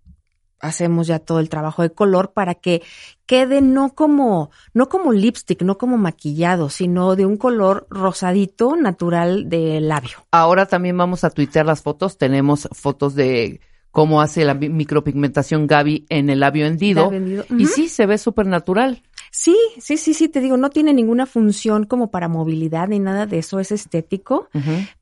[0.61, 2.83] hacemos ya todo el trabajo de color para que
[3.27, 9.49] quede no como, no como lipstick, no como maquillado, sino de un color rosadito natural
[9.49, 10.19] de labio.
[10.31, 12.19] Ahora también vamos a tuitear las fotos.
[12.19, 17.11] Tenemos fotos de cómo hace la mi- micropigmentación Gaby en el labio hendido.
[17.59, 19.03] Y sí, se ve súper natural.
[19.33, 23.27] Sí, sí, sí, sí, te digo, no tiene ninguna función como para movilidad ni nada
[23.27, 24.49] de eso, es estético,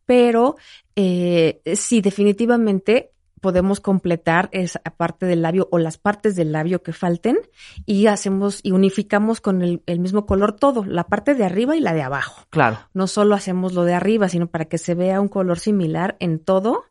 [0.04, 0.56] pero
[0.96, 6.92] eh, sí, definitivamente podemos completar esa parte del labio o las partes del labio que
[6.92, 7.38] falten
[7.86, 11.80] y hacemos y unificamos con el, el mismo color todo, la parte de arriba y
[11.80, 12.44] la de abajo.
[12.50, 12.78] Claro.
[12.94, 16.38] no solo hacemos lo de arriba, sino para que se vea un color similar en
[16.38, 16.84] todo,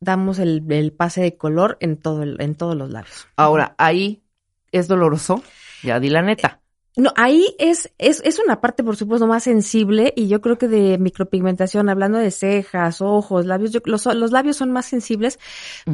[0.00, 3.26] damos el, el pase de color en todo el- en todos los labios.
[3.36, 4.22] Ahora, ahí
[4.72, 5.42] es doloroso.
[5.82, 6.60] Ya di la neta.
[6.96, 10.68] No, ahí es, es, es una parte, por supuesto, más sensible y yo creo que
[10.68, 15.40] de micropigmentación, hablando de cejas, ojos, labios, yo- los, los labios son más sensibles,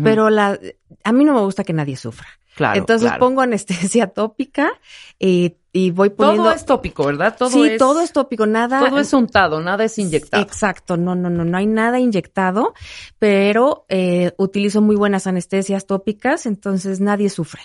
[0.04, 0.58] pero la,
[1.04, 2.28] a mí no me gusta que nadie sufra.
[2.54, 2.78] Claro.
[2.78, 3.20] Entonces claro.
[3.20, 4.70] pongo anestesia tópica
[5.18, 6.44] y, y voy poniendo...
[6.44, 7.36] Todo es tópico, ¿verdad?
[7.38, 8.80] Todo sí, es, todo es tópico, nada...
[8.88, 10.42] Todo es untado, nada es inyectado.
[10.42, 12.74] Exacto, no, no, no, no hay nada inyectado,
[13.18, 17.62] pero eh, utilizo muy buenas anestesias tópicas, entonces nadie sufre.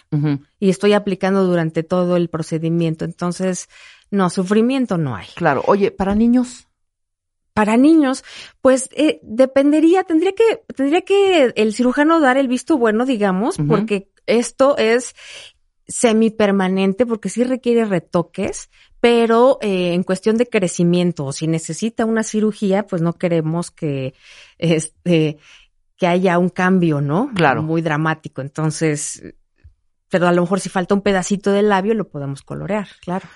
[0.59, 3.69] Y estoy aplicando durante todo el procedimiento, entonces
[4.11, 5.27] no, sufrimiento no hay.
[5.35, 5.63] Claro.
[5.65, 6.67] Oye, para niños.
[7.53, 8.23] Para niños,
[8.61, 14.09] pues eh, dependería, tendría que, tendría que el cirujano dar el visto bueno, digamos, porque
[14.27, 15.15] esto es
[15.87, 18.69] semipermanente porque sí requiere retoques,
[18.99, 24.13] pero eh, en cuestión de crecimiento o si necesita una cirugía, pues no queremos que
[24.57, 25.37] este
[25.97, 27.31] que haya un cambio, ¿no?
[27.33, 27.63] Claro.
[27.63, 28.41] Muy dramático.
[28.41, 29.23] Entonces,
[30.09, 33.27] pero a lo mejor si falta un pedacito del labio lo podemos colorear, claro.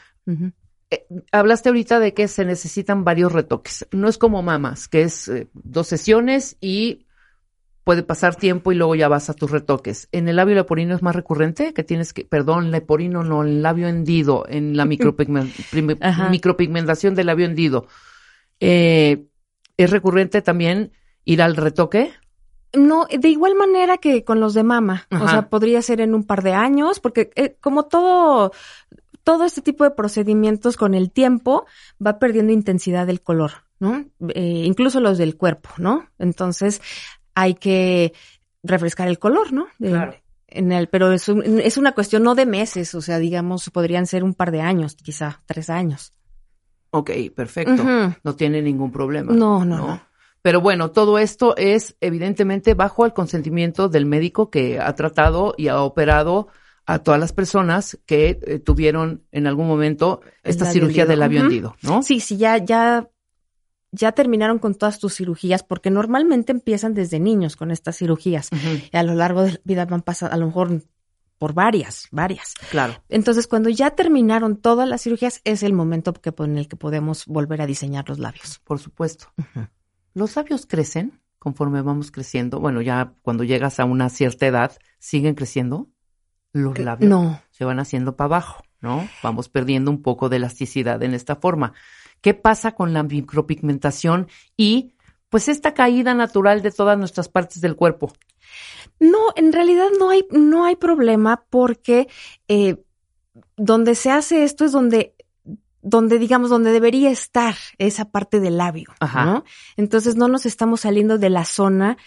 [0.91, 3.88] Eh, hablaste ahorita de que se necesitan varios retoques.
[3.91, 7.05] No es como mamas, que es eh, dos sesiones y
[7.89, 10.10] puede pasar tiempo y luego ya vas a tus retoques.
[10.12, 13.88] En el labio leporino es más recurrente, que tienes que, perdón, leporino no, el labio
[13.88, 14.86] hendido, en la
[15.71, 15.97] prim-
[16.30, 17.88] micropigmentación del labio hendido.
[18.60, 19.25] Eh,
[19.75, 20.91] ¿Es recurrente también
[21.25, 22.12] ir al retoque?
[22.78, 25.08] No, de igual manera que con los de mama.
[25.10, 25.23] Ajá.
[25.25, 28.52] O sea, podría ser en un par de años, porque eh, como todo,
[29.23, 31.65] todo este tipo de procedimientos con el tiempo
[32.06, 34.06] va perdiendo intensidad del color, ¿no?
[34.36, 36.08] Eh, incluso los del cuerpo, ¿no?
[36.19, 36.84] Entonces
[37.41, 38.13] hay que
[38.63, 39.67] refrescar el color, ¿no?
[39.78, 40.15] De- Claro.
[40.52, 44.08] En el, pero es, un- es una cuestión no de meses, o sea, digamos, podrían
[44.08, 46.12] ser un par de años, quizá tres años.
[46.89, 47.84] Ok, perfecto.
[48.23, 49.32] No tiene ningún problema.
[49.32, 50.02] No, no, no.
[50.41, 55.67] Pero bueno, todo esto es evidentemente bajo el consentimiento del médico que ha tratado y
[55.67, 56.47] ha operado
[56.88, 61.75] a todas las personas que eh, tuvieron en algún momento esta cirugía del labio hendido,
[61.84, 62.02] ¿no?
[62.02, 63.08] Sí, sí, ya, ya,
[63.91, 68.49] ya terminaron con todas tus cirugías, porque normalmente empiezan desde niños con estas cirugías.
[68.91, 70.84] Y a lo largo de la vida van pasando, a lo mejor
[71.38, 72.54] por varias, varias.
[72.69, 73.02] Claro.
[73.08, 77.25] Entonces, cuando ya terminaron todas las cirugías, es el momento que, en el que podemos
[77.25, 78.60] volver a diseñar los labios.
[78.60, 79.28] Por supuesto.
[80.13, 82.60] Los labios crecen conforme vamos creciendo.
[82.60, 85.88] Bueno, ya cuando llegas a una cierta edad, siguen creciendo
[86.52, 87.10] los labios.
[87.10, 87.41] No.
[87.52, 89.08] se van haciendo para abajo, ¿no?
[89.23, 91.73] Vamos perdiendo un poco de elasticidad en esta forma.
[92.21, 94.27] ¿Qué pasa con la micropigmentación
[94.58, 94.93] y
[95.29, 98.12] pues esta caída natural de todas nuestras partes del cuerpo?
[98.99, 102.08] No, en realidad no hay, no hay problema porque
[102.47, 102.84] eh,
[103.55, 105.15] donde se hace esto es donde,
[105.82, 109.25] donde digamos, donde debería estar esa parte del labio, Ajá.
[109.25, 109.43] ¿no?
[109.77, 111.97] Entonces no nos estamos saliendo de la zona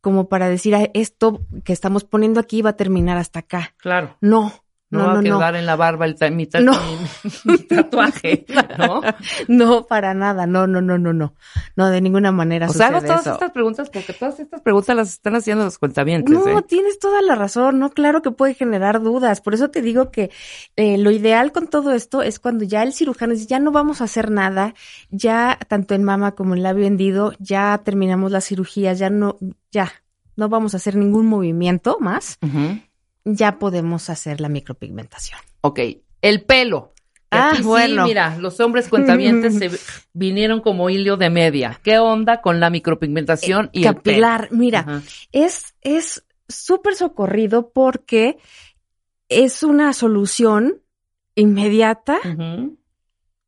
[0.00, 3.74] como para decir, "Ah, esto que estamos poniendo aquí va a terminar hasta acá.
[3.78, 4.16] Claro.
[4.20, 4.61] No,
[4.92, 5.38] No, no, va no, a no.
[5.38, 6.72] quedar en la barba el mi, ta- No.
[6.72, 8.44] mi- mi tatuaje,
[8.78, 9.00] ¿no?
[9.48, 11.34] No, para nada, no, no, no, no, no.
[11.76, 13.32] No, de ninguna manera O sea, hago todas eso.
[13.32, 16.62] estas preguntas porque todas estas preguntas las están haciendo los cuentavientes, No, ¿eh?
[16.68, 19.40] tienes toda la razón, no, claro que puede generar dudas.
[19.40, 20.30] Por eso te digo que
[20.76, 24.00] eh, lo ideal con todo esto es cuando ya el cirujano dice, ya no vamos
[24.00, 24.74] a hacer nada,
[25.10, 29.38] ya tanto en mama como en labio hendido, ya terminamos la cirugía, ya no,
[29.70, 29.90] ya,
[30.36, 32.78] no vamos a hacer ningún movimiento más, Ujú.
[33.24, 35.38] Ya podemos hacer la micropigmentación.
[35.60, 35.80] Ok,
[36.20, 36.92] el pelo.
[37.30, 39.70] Que Ah, aquí sí, mira, los hombres cuentavientes se
[40.12, 41.80] vinieron como hilo de media.
[41.82, 44.20] ¿Qué onda con la micropigmentación y el pelo?
[44.22, 45.02] Capilar, mira, Ajá.
[45.32, 48.36] es, es súper socorrido porque
[49.28, 50.82] es una solución
[51.34, 52.76] inmediata Ujú.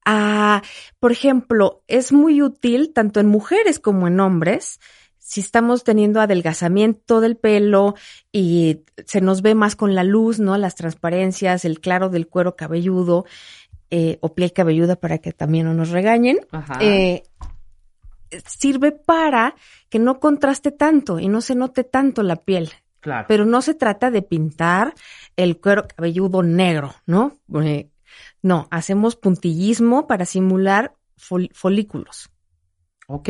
[0.07, 0.63] a,
[0.99, 4.81] por ejemplo, es muy útil tanto en mujeres como en hombres.
[5.27, 7.95] Si estamos teniendo adelgazamiento del pelo
[8.31, 10.59] y se nos ve más con la luz, ¿no?
[10.59, 13.25] Las transparencias, el claro del cuero cabelludo
[13.91, 16.41] eh, o piel cabelluda para que también no nos regañen.
[16.53, 16.79] Ajá.
[16.83, 17.23] eh,
[18.47, 19.55] sirve para
[19.89, 22.71] que no contraste tanto y no se note tanto la piel.
[23.01, 23.25] claro.
[23.29, 24.93] Pero no se trata de pintar
[25.37, 27.39] el cuero cabelludo negro, ¿no?
[27.63, 27.89] Eh,
[28.43, 32.29] no, hacemos puntillismo para simular fol- folículos.
[33.07, 33.29] ok.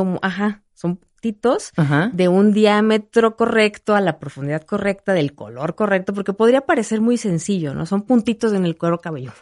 [0.00, 2.10] Como, ajá, son puntitos Ajá.
[2.14, 7.18] de un diámetro correcto a la profundidad correcta, del color correcto, porque podría parecer muy
[7.18, 7.84] sencillo, ¿no?
[7.86, 9.34] Son puntitos en el cuero cabelludo.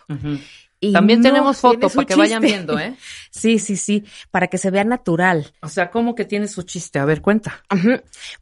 [0.80, 2.96] Y También no, tenemos fotos para que vayan viendo, ¿eh?
[3.30, 5.52] Sí, sí, sí, para que se vea natural.
[5.60, 6.98] O sea, ¿cómo que tiene su chiste?
[6.98, 7.62] A ver, cuenta.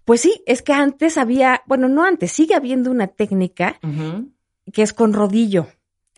[0.04, 3.78] Pues sí, es que antes había, bueno, no antes, sigue habiendo una técnica
[4.72, 5.68] que es con rodillo.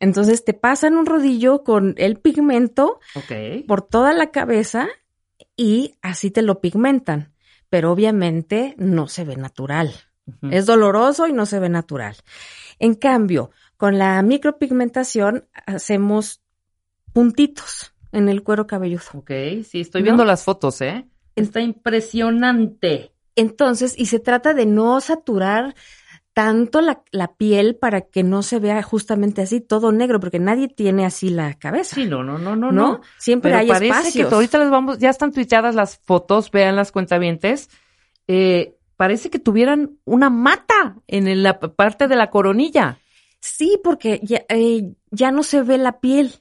[0.00, 3.00] Entonces te pasan un rodillo con el pigmento
[3.66, 4.88] por toda la cabeza
[5.58, 7.34] y así te lo pigmentan.
[7.68, 9.92] Pero obviamente no se ve natural.
[10.50, 12.16] Es doloroso y no se ve natural.
[12.78, 16.40] En cambio, con la micropigmentación hacemos
[17.12, 19.02] puntitos en el cuero cabelludo.
[19.14, 19.30] Ok,
[19.64, 20.06] sí, estoy ¿No?
[20.06, 21.06] viendo las fotos, ¿eh?
[21.34, 23.12] Está impresionante.
[23.36, 25.74] Entonces, y se trata de no saturar
[26.38, 30.68] tanto la, la piel para que no se vea justamente así todo negro, porque nadie
[30.68, 31.96] tiene así la cabeza.
[31.96, 33.00] Sí, no, no, no, no, ¿no?
[33.18, 34.28] Siempre Pero hay parece espacios.
[34.28, 37.70] que ahorita les vamos, ya están tuiteadas las fotos, vean las cuentavientes.
[38.28, 43.00] Eh, parece que tuvieran una mata en la parte de la coronilla.
[43.40, 46.34] Sí, porque ya, eh, ya no se ve la piel,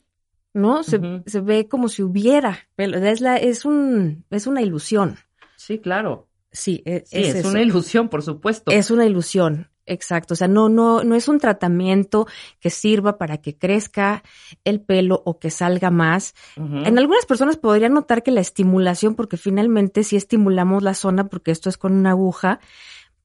[0.54, 0.84] ¿no?
[0.84, 2.68] Se, se ve como si hubiera.
[2.78, 5.18] Es, la, es, un, es una ilusión.
[5.56, 6.28] Sí, claro.
[6.52, 8.70] Sí, e- Sí, es, una ilusión, por supuesto.
[8.70, 10.34] Es una ilusión, exacto.
[10.34, 12.28] O sea, no, no, no es un tratamiento
[12.60, 14.24] que sirva para que crezca
[14.64, 16.36] el pelo o que salga más.
[16.56, 21.52] En algunas personas podrían notar que la estimulación, porque finalmente si estimulamos la zona, porque
[21.52, 22.60] esto es con una aguja,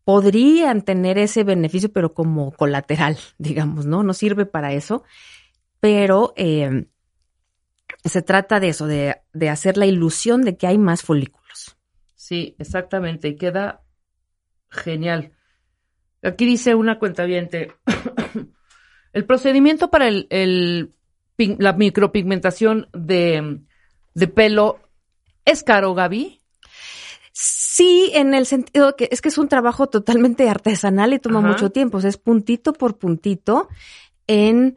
[0.05, 4.03] podrían tener ese beneficio, pero como colateral, digamos, ¿no?
[4.03, 5.05] No sirve para eso.
[5.81, 6.87] Pero eh,
[8.05, 11.77] se trata de eso, de, de hacer la ilusión de que hay más folículos.
[12.15, 13.29] Sí, exactamente.
[13.29, 13.83] Y queda
[14.71, 15.33] genial.
[16.23, 17.73] Aquí dice una cuentaviente.
[19.13, 20.91] el procedimiento para el,
[21.37, 23.61] la micropigmentación de,
[24.15, 24.81] de pelo
[25.45, 26.41] es caro, Gaby.
[27.33, 31.49] Sí, en el sentido que es que es un trabajo totalmente artesanal y toma Ajá.
[31.49, 31.99] mucho tiempo.
[31.99, 33.69] O sea, es puntito por puntito
[34.27, 34.77] en,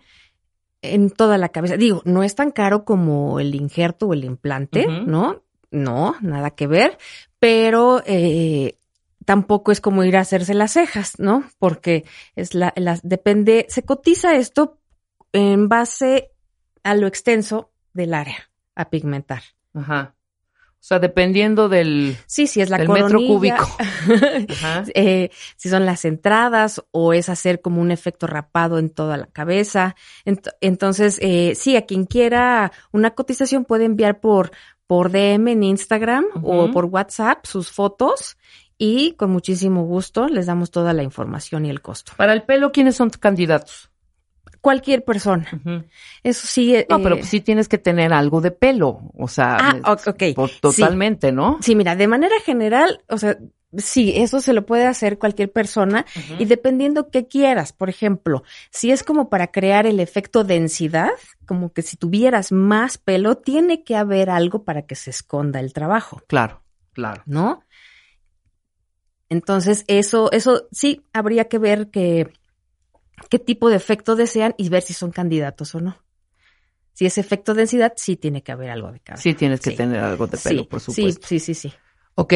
[0.81, 1.77] en toda la cabeza.
[1.77, 4.87] Digo, no es tan caro como el injerto o el implante.
[4.87, 5.43] ¿no?
[5.71, 6.97] No, nada que ver.
[7.39, 8.77] Pero eh,
[9.25, 11.43] tampoco es como ir a hacerse las cejas, ¿no?
[11.59, 14.79] Porque es la, la- depende, se cotiza esto
[15.33, 16.31] en base
[16.83, 19.41] a lo extenso del área a pigmentar.
[19.73, 20.15] Ajá.
[20.77, 23.67] O sea, dependiendo del, Sí, sí, es la del metro cúbico.
[24.49, 24.83] Ajá.
[24.93, 29.25] eh, si son las entradas o es hacer como un efecto rapado en toda la
[29.25, 29.95] cabeza.
[30.25, 34.51] Ent- entonces, eh, sí, a quien quiera una cotización puede enviar por,
[34.85, 38.37] por DM en Instagram o por WhatsApp sus fotos
[38.77, 42.13] y con muchísimo gusto les damos toda la información y el costo.
[42.17, 43.89] Para el pelo, ¿quiénes son candidatos?
[44.61, 45.47] Cualquier persona.
[46.23, 46.75] Eso sí.
[46.75, 49.11] eh, No, pero sí tienes que tener algo de pelo.
[49.15, 50.23] O sea, Ah, me- ok, ok.
[50.35, 51.59] por- totalmente, ¿no?
[51.61, 53.37] Sí, mira, de manera general, o sea,
[53.77, 56.05] sí, eso se lo puede hacer cualquier persona
[56.39, 57.73] y dependiendo qué quieras.
[57.73, 61.11] Por ejemplo, si es como para crear el efecto densidad,
[61.45, 65.73] como que si tuvieras más pelo, tiene que haber algo para que se esconda el
[65.73, 67.21] trabajo, Claro, claro.
[67.27, 67.61] ¿no?
[69.29, 72.31] Entonces, eso, eso sí habría que ver que,
[73.29, 75.97] qué tipo de efecto desean y ver si son candidatos o no.
[76.93, 79.21] Si es efecto densidad, sí tiene que haber algo de cabello.
[79.21, 79.77] Sí tienes que Sí.
[79.77, 81.27] tener algo de pelo, sí, por sí, supuesto.
[81.27, 81.73] sí, sí, sí.
[82.15, 82.33] Ok,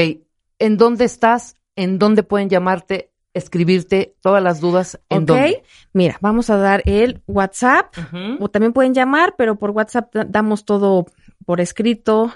[0.59, 1.55] ¿en dónde estás?
[1.77, 4.99] ¿En dónde pueden llamarte, escribirte todas las dudas?
[5.07, 5.63] ¿En ok, dónde?
[5.93, 7.95] mira, vamos a dar el WhatsApp
[8.41, 11.05] o también pueden llamar, pero por WhatsApp da- damos todo
[11.45, 12.33] por escrito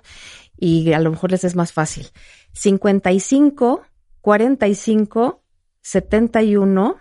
[0.57, 2.07] y a lo mejor les es más fácil.
[2.53, 3.83] 55
[4.23, 5.43] 45
[5.81, 6.97] 71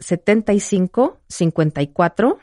[0.00, 2.38] 75 54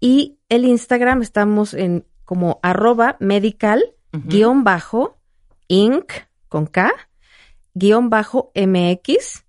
[0.00, 5.18] y el Instagram estamos en como arroba medical guion bajo
[5.68, 6.10] inc
[6.48, 6.90] con K
[7.74, 9.44] guion bajo MX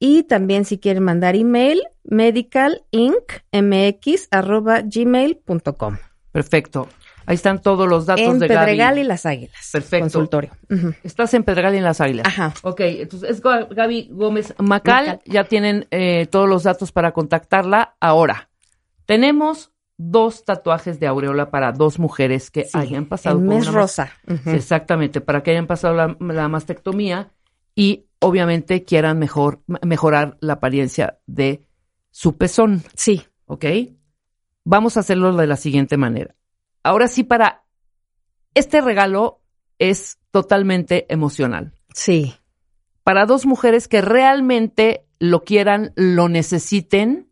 [0.00, 5.96] y también si quieren mandar email medicalincmx arroba gmail.com
[6.32, 6.88] Perfecto.
[7.26, 9.00] Ahí están todos los datos en de Pedregal Gaby.
[9.00, 9.68] y Las Águilas.
[9.72, 10.04] Perfecto.
[10.04, 10.50] Consultorio.
[11.02, 12.26] Estás en Pedregal y en Las Águilas.
[12.26, 12.54] Ajá.
[12.62, 15.06] Ok, entonces es Ga- Gaby Gómez Macal.
[15.06, 15.20] Macal.
[15.26, 17.96] Ya tienen eh, todos los datos para contactarla.
[18.00, 18.48] Ahora,
[19.06, 24.10] tenemos dos tatuajes de aureola para dos mujeres que Sí, hayan pasado el mes rosa.
[24.46, 27.30] Exactamente, para que hayan pasado la, la mastectomía
[27.74, 31.64] y obviamente quieran mejor, mejorar la apariencia de
[32.10, 33.22] su pezón, Sí.
[33.46, 33.64] ¿ok?
[34.64, 36.34] Vamos a hacerlo de la siguiente manera.
[36.82, 37.64] Ahora sí, para
[38.54, 39.40] este regalo
[39.78, 41.72] es totalmente emocional.
[41.94, 42.34] Sí.
[43.04, 47.28] Para dos mujeres que realmente lo quieran, lo necesiten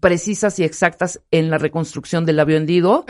[0.00, 3.04] precisas y exactas en la reconstrucción del labio hendido,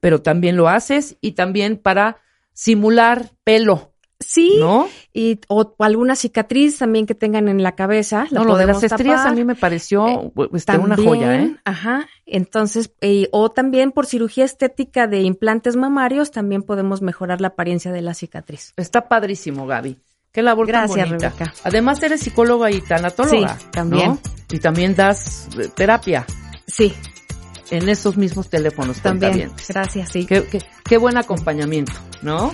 [0.00, 2.18] pero también lo haces y también para
[2.52, 3.92] simular pelo.
[4.18, 4.88] Sí, ¿no?
[5.12, 8.26] y o alguna cicatriz también que tengan en la cabeza.
[8.30, 9.32] La no, lo de las estrías tapar.
[9.32, 11.56] a mí me pareció Eh, este, una joya, ¿eh?
[11.64, 12.08] Ajá.
[12.24, 17.92] Entonces, eh, o también por cirugía estética de implantes mamarios, también podemos mejorar la apariencia
[17.92, 18.72] de la cicatriz.
[18.76, 19.98] Está padrísimo, Gaby.
[20.32, 21.28] Qué labor Gracias, tan bonita.
[21.30, 21.54] Rebeca.
[21.64, 23.58] Además, eres psicóloga y tanatóloga.
[23.58, 24.08] Sí, también.
[24.08, 24.18] ¿no?
[24.50, 26.24] Y también das eh, terapia
[26.66, 26.92] Sí,
[27.70, 29.50] en esos mismos teléfonos también.
[29.68, 30.26] Gracias, sí.
[30.26, 31.92] Qué, qué, qué buen acompañamiento,
[32.22, 32.52] ¿no?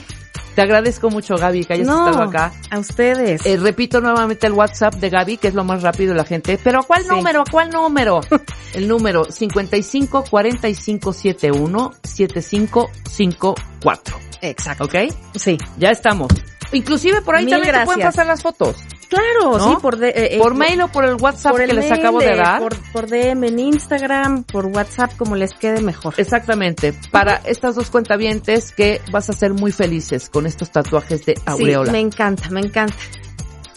[0.54, 2.52] Te agradezco mucho, Gaby, que hayas no, estado acá.
[2.70, 3.44] a ustedes.
[3.46, 6.58] Eh, repito nuevamente el WhatsApp de Gaby, que es lo más rápido de la gente.
[6.62, 7.08] Pero ¿a cuál Sí.
[7.08, 7.40] número?
[7.40, 8.20] ¿A cuál número?
[8.74, 14.18] el número 55 45 71 7554.
[14.42, 14.84] Exacto.
[14.84, 14.94] ¿Ok?
[15.36, 15.56] Sí.
[15.78, 16.28] Ya estamos.
[16.72, 18.76] Inclusive por ahí Mil también te pueden pasar las fotos.
[19.12, 19.70] Claro, ¿No?
[19.70, 21.92] sí, por, de- eh, eh, por mail o por el WhatsApp por el que les
[21.92, 22.60] acabo de dar.
[22.60, 26.14] Por, por DM en Instagram, por WhatsApp, como les quede mejor.
[26.16, 26.94] Exactamente.
[27.10, 31.86] Para estas dos cuentavientes que vas a ser muy felices con estos tatuajes de aureola.
[31.86, 32.94] Sí, me encanta, me encanta.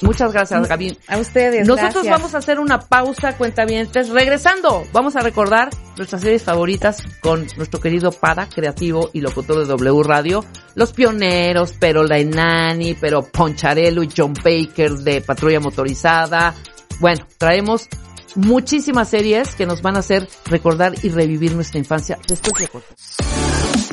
[0.02, 0.98] Muchas gracias, Gaby.
[1.08, 1.68] A ustedes.
[1.68, 2.18] Nosotros gracias.
[2.18, 4.10] vamos a hacer una pausa, cuentavientes.
[4.10, 9.66] Regresando, vamos a recordar nuestras series favoritas con nuestro querido Pada, creativo y locutor de
[9.66, 10.44] W Radio.
[10.76, 16.54] Los pioneros, pero la Enani, pero Poncharelo y John Baker de Patrulla Motorizada.
[17.00, 17.88] Bueno, traemos
[18.36, 22.70] muchísimas series que nos van a hacer recordar y revivir nuestra infancia después de.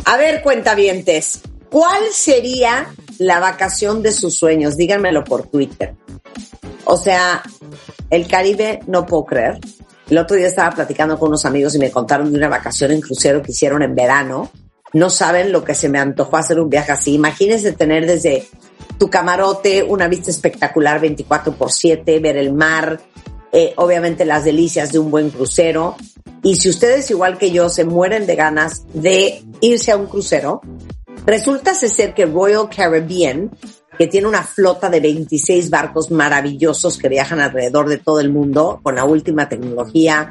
[0.05, 2.89] A ver, cuentavientes, ¿cuál sería
[3.19, 4.77] la vacación de sus sueños?
[4.77, 5.95] Díganmelo por Twitter.
[6.85, 7.43] O sea,
[8.11, 9.59] el Caribe no puedo creer.
[10.11, 13.01] El otro día estaba platicando con unos amigos y me contaron de una vacación en
[13.01, 14.51] crucero que hicieron en verano.
[14.93, 17.15] No saben lo que se me antojó hacer un viaje así.
[17.15, 18.47] Imagínense tener desde
[18.99, 23.01] tu camarote una vista espectacular 24 por 7, ver el mar,
[23.53, 25.97] eh, obviamente las delicias de un buen crucero.
[26.43, 30.61] Y si ustedes, igual que yo, se mueren de ganas de irse a un crucero,
[31.27, 33.51] resulta ser que Royal Caribbean,
[33.99, 38.81] que tiene una flota de 26 barcos maravillosos que viajan alrededor de todo el mundo
[38.83, 40.31] con la última tecnología,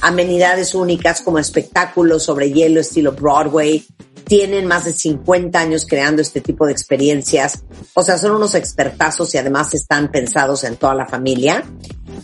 [0.00, 3.84] amenidades únicas como espectáculos sobre hielo estilo Broadway,
[4.24, 7.64] tienen más de 50 años creando este tipo de experiencias,
[7.94, 11.64] o sea, son unos expertazos y además están pensados en toda la familia.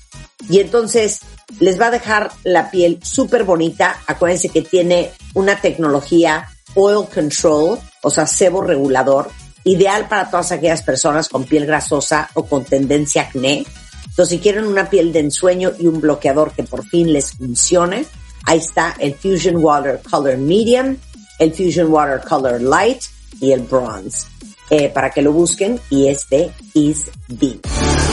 [0.49, 1.21] Y entonces
[1.61, 3.97] les va a dejar la piel súper bonita.
[4.07, 9.31] Acuérdense que tiene una tecnología oil control, o sea, sebo regulador,
[9.65, 13.65] ideal para todas aquellas personas con piel grasosa o con tendencia acné.
[14.09, 18.05] Entonces, si quieren una piel de ensueño y un bloqueador que por fin les funcione,
[18.45, 20.97] ahí está el Fusion Water Color Medium,
[21.39, 23.03] el Fusion Water Color Light
[23.41, 24.27] y el Bronze.
[24.71, 27.59] Eh, para que lo busquen y este is B.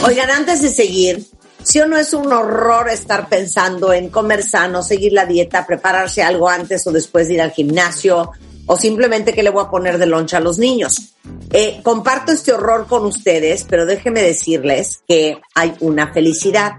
[0.06, 1.26] Oigan, antes de seguir,
[1.64, 6.22] si o no es un horror estar pensando en comer sano, seguir la dieta, prepararse
[6.22, 8.32] algo antes o después de ir al gimnasio,
[8.66, 11.16] o simplemente que le voy a poner de loncha a los niños.
[11.52, 16.74] Eh, comparto este horror con ustedes, pero déjenme decirles que hay una felicidad.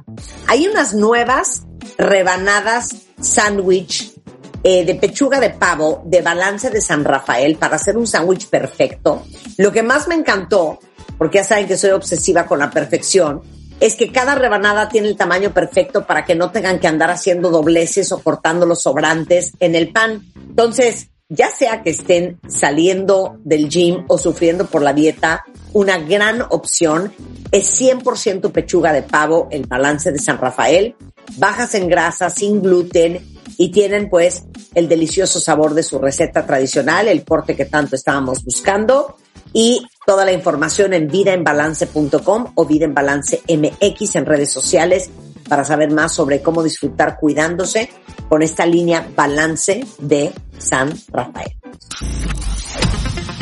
[0.47, 1.63] Hay unas nuevas
[1.99, 2.91] rebanadas
[3.21, 4.20] sándwich
[4.63, 9.25] eh, de pechuga de pavo de balance de San Rafael para hacer un sándwich perfecto.
[9.57, 10.79] Lo que más me encantó,
[11.17, 13.43] porque ya saben que soy obsesiva con la perfección,
[13.81, 17.51] es que cada rebanada tiene el tamaño perfecto para que no tengan que andar haciendo
[17.51, 20.23] dobleces o cortando los sobrantes en el pan.
[20.37, 26.43] Entonces, ya sea que estén saliendo del gym o sufriendo por la dieta, una gran
[26.51, 27.13] opción
[27.53, 30.97] es 100% pechuga de pavo, el balance de San Rafael,
[31.37, 33.25] bajas en grasa, sin gluten
[33.61, 34.45] y tienen pues
[34.75, 39.19] el delicioso sabor de su receta tradicional, el corte que tanto estábamos buscando
[39.53, 45.11] y toda la información en vidaenbalance.com o Vida en MX en redes sociales
[45.47, 47.91] para saber más sobre cómo disfrutar cuidándose
[48.31, 51.55] con esta línea Balance de San Rafael.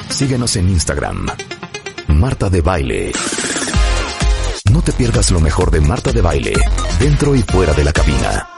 [0.09, 1.29] Síguenos en Instagram.
[2.09, 3.13] Marta de Baile.
[4.73, 6.55] No te pierdas lo mejor de Marta de Baile,
[6.99, 8.58] dentro y fuera de la cabina.